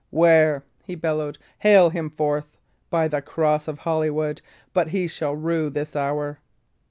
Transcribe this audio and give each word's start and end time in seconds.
"Where?" 0.09 0.63
he 0.83 0.95
bellowed. 0.95 1.37
"Hale 1.59 1.91
him 1.91 2.09
forth! 2.09 2.57
By 2.89 3.07
the 3.07 3.21
cross 3.21 3.67
of 3.67 3.77
Holywood, 3.81 4.41
but 4.73 4.87
he 4.87 5.07
shall 5.07 5.35
rue 5.35 5.69
this 5.69 5.95
hour!" 5.95 6.39